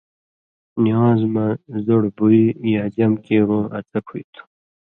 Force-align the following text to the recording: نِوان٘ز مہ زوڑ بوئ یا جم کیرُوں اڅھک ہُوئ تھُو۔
نِوان٘ز 0.83 1.21
مہ 1.33 1.45
زوڑ 1.85 2.03
بوئ 2.15 2.41
یا 2.73 2.83
جم 2.95 3.13
کیرُوں 3.25 3.63
اڅھک 3.77 4.05
ہُوئ 4.09 4.23
تھُو۔ 4.33 4.41